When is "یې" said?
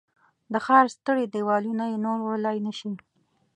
1.91-1.97